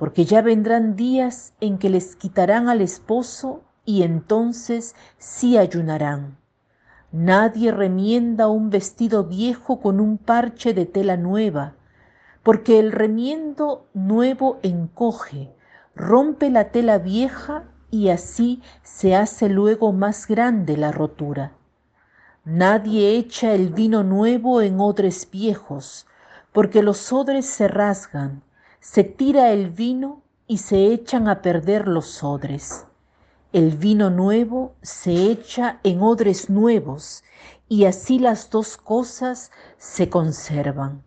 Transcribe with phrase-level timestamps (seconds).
[0.00, 6.38] Porque ya vendrán días en que les quitarán al esposo y entonces sí ayunarán.
[7.12, 11.74] Nadie remienda un vestido viejo con un parche de tela nueva,
[12.42, 15.54] porque el remiendo nuevo encoge,
[15.94, 21.52] rompe la tela vieja y así se hace luego más grande la rotura.
[22.46, 26.06] Nadie echa el vino nuevo en odres viejos,
[26.54, 28.42] porque los odres se rasgan
[28.80, 32.86] se tira el vino y se echan a perder los odres.
[33.52, 37.22] El vino nuevo se echa en odres nuevos
[37.68, 41.02] y así las dos cosas se conservan.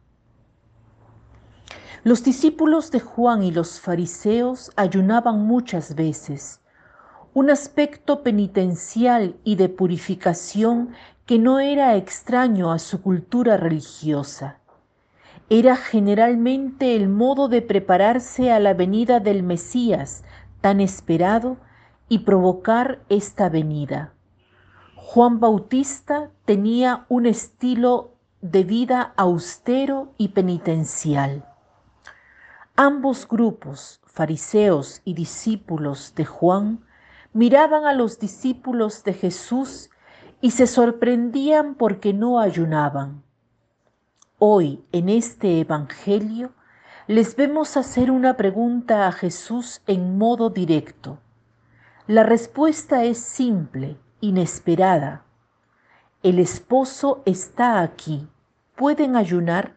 [2.04, 6.62] Los discípulos de Juan y los fariseos ayunaban muchas veces,
[7.34, 10.94] un aspecto penitencial y de purificación
[11.26, 14.60] que no era extraño a su cultura religiosa
[15.60, 20.24] era generalmente el modo de prepararse a la venida del Mesías
[20.62, 21.58] tan esperado
[22.10, 24.16] y provocar esta venida.
[24.96, 31.46] Juan Bautista tenía un estilo de vida austero y penitencial.
[32.76, 36.84] Ambos grupos, fariseos y discípulos de Juan,
[37.32, 39.92] miraban a los discípulos de Jesús
[40.42, 43.22] y se sorprendían porque no ayunaban.
[44.40, 46.52] Hoy en este Evangelio
[47.08, 51.20] les vemos hacer una pregunta a Jesús en modo directo.
[52.08, 55.24] La respuesta es simple, inesperada.
[56.24, 58.28] El esposo está aquí.
[58.76, 59.76] ¿Pueden ayunar?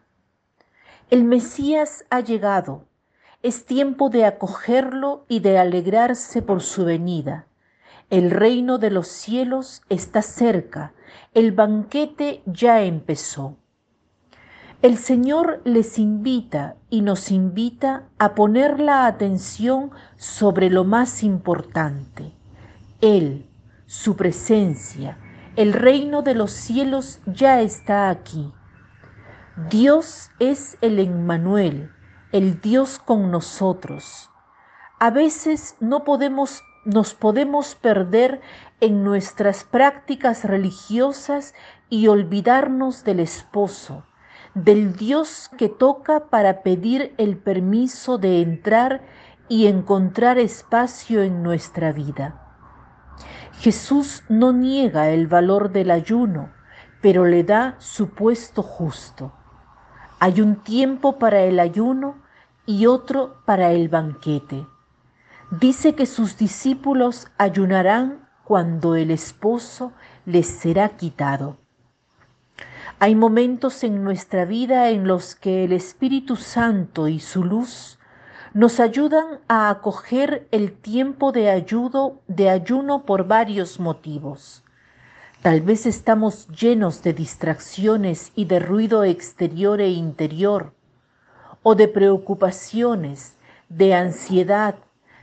[1.11, 2.87] El Mesías ha llegado.
[3.43, 7.47] Es tiempo de acogerlo y de alegrarse por su venida.
[8.09, 10.95] El reino de los cielos está cerca.
[11.35, 13.57] El banquete ya empezó.
[14.87, 22.33] El Señor les invita y nos invita a poner la atención sobre lo más importante.
[23.01, 23.51] Él,
[23.87, 25.19] su presencia,
[25.57, 28.53] el reino de los cielos ya está aquí.
[29.69, 31.91] Dios es el Emmanuel,
[32.31, 34.31] el Dios con nosotros.
[35.01, 38.41] A veces no podemos nos podemos perder
[38.79, 41.55] en nuestras prácticas religiosas
[41.91, 44.05] y olvidarnos del esposo
[44.57, 49.03] del Dios que toca para pedir el permiso de entrar
[49.51, 52.41] y encontrar espacio en nuestra vida.
[53.59, 56.49] Jesús no niega el valor del ayuno,
[57.03, 59.35] pero le da su puesto justo.
[60.21, 62.17] Hay un tiempo para el ayuno
[62.65, 64.67] y otro para el banquete.
[65.51, 69.93] Dice que sus discípulos ayunarán cuando el esposo
[70.25, 71.59] les será quitado.
[72.99, 77.99] Hay momentos en nuestra vida en los que el Espíritu Santo y su luz
[78.55, 84.65] nos ayudan a acoger el tiempo de, ayudo, de ayuno por varios motivos.
[85.43, 90.73] Tal vez estamos llenos de distracciones y de ruido exterior e interior,
[91.63, 93.35] o de preocupaciones,
[93.69, 94.77] de ansiedad,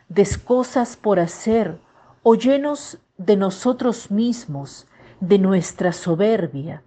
[0.09, 1.79] de cosas por hacer,
[2.21, 4.85] o llenos de nosotros mismos,
[5.19, 6.83] de nuestra soberbia,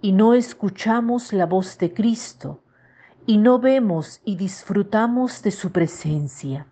[0.00, 2.60] y no escuchamos la voz de Cristo
[3.26, 6.66] y no vemos y disfrutamos de su presencia.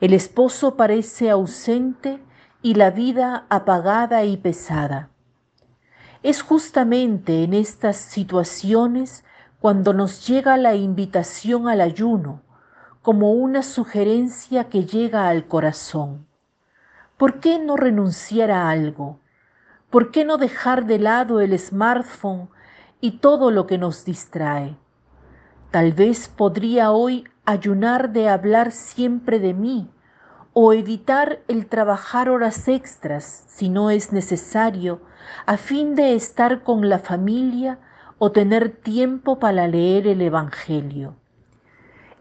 [0.00, 2.20] El esposo parece ausente
[2.62, 5.10] y la vida apagada y pesada.
[6.22, 9.24] Es justamente en estas situaciones
[9.60, 12.42] cuando nos llega la invitación al ayuno,
[13.02, 16.26] como una sugerencia que llega al corazón.
[17.16, 19.20] ¿Por qué no renunciar a algo?
[19.92, 22.48] ¿Por qué no dejar de lado el smartphone
[23.02, 24.74] y todo lo que nos distrae?
[25.70, 29.90] Tal vez podría hoy ayunar de hablar siempre de mí
[30.54, 35.02] o evitar el trabajar horas extras si no es necesario
[35.44, 37.78] a fin de estar con la familia
[38.16, 41.16] o tener tiempo para leer el Evangelio.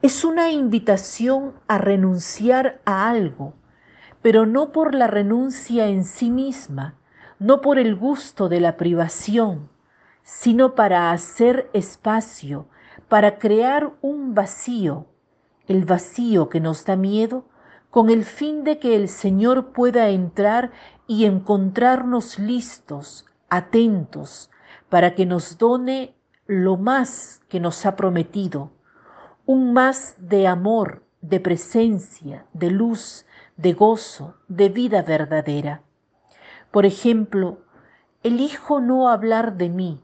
[0.01, 3.53] Es una invitación a renunciar a algo,
[4.21, 6.95] pero no por la renuncia en sí misma,
[7.41, 9.67] no por el gusto de la privación,
[10.21, 12.67] sino para hacer espacio,
[13.09, 15.07] para crear un vacío,
[15.65, 17.45] el vacío que nos da miedo
[17.89, 20.71] con el fin de que el Señor pueda entrar
[21.07, 24.51] y encontrarnos listos, atentos,
[24.89, 26.13] para que nos done
[26.45, 28.69] lo más que nos ha prometido,
[29.47, 33.25] un más de amor, de presencia, de luz,
[33.57, 35.81] de gozo, de vida verdadera.
[36.71, 37.57] Por ejemplo,
[38.23, 39.99] elijo no hablar de mí,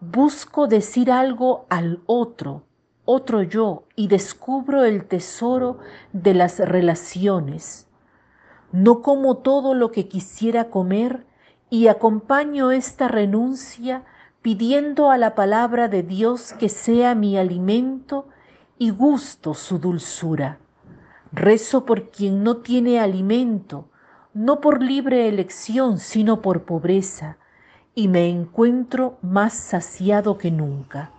[0.00, 2.62] busco decir algo al otro,
[3.04, 5.78] otro yo, y descubro el tesoro
[6.12, 7.88] de las relaciones.
[8.70, 11.26] No como todo lo que quisiera comer
[11.70, 14.04] y acompaño esta renuncia
[14.42, 18.28] pidiendo a la palabra de Dios que sea mi alimento
[18.78, 20.60] y gusto su dulzura.
[21.32, 23.89] Rezo por quien no tiene alimento,
[24.32, 27.36] no por libre elección, sino por pobreza,
[27.94, 31.10] y me encuentro más saciado que nunca.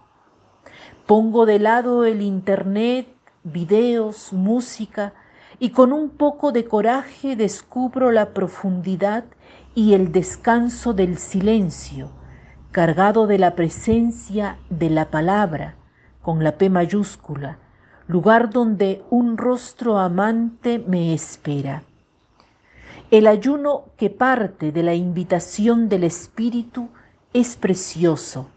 [1.06, 3.08] Pongo de lado el internet,
[3.44, 5.14] videos, música,
[5.60, 9.26] y con un poco de coraje descubro la profundidad
[9.76, 12.10] y el descanso del silencio,
[12.72, 15.76] cargado de la presencia de la palabra,
[16.22, 17.58] con la P mayúscula,
[18.08, 21.84] lugar donde un rostro amante me espera.
[23.12, 26.90] El ayuno que parte de la invitación del Espíritu
[27.34, 28.50] es precioso.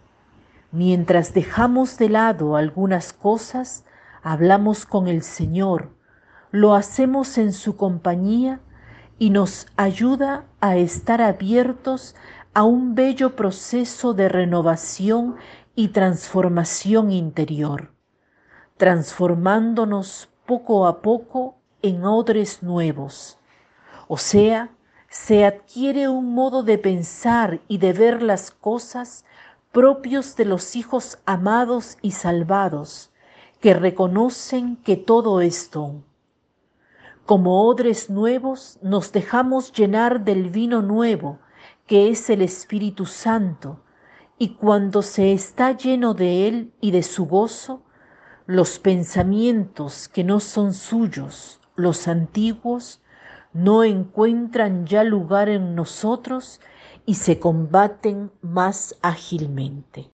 [0.72, 3.84] Mientras dejamos de lado algunas cosas,
[4.22, 5.90] hablamos con el Señor,
[6.50, 8.60] lo hacemos en su compañía
[9.18, 12.14] y nos ayuda a estar abiertos
[12.54, 15.36] a un bello proceso de renovación
[15.74, 17.94] y transformación interior
[18.76, 23.38] transformándonos poco a poco en odres nuevos.
[24.08, 24.70] O sea,
[25.08, 29.24] se adquiere un modo de pensar y de ver las cosas
[29.72, 33.10] propios de los hijos amados y salvados,
[33.60, 36.04] que reconocen que todo es don.
[37.26, 41.38] Como odres nuevos nos dejamos llenar del vino nuevo,
[41.86, 43.80] que es el Espíritu Santo,
[44.38, 47.82] y cuando se está lleno de él y de su gozo,
[48.46, 53.00] los pensamientos que no son suyos, los antiguos,
[53.54, 56.60] no encuentran ya lugar en nosotros
[57.06, 60.13] y se combaten más ágilmente.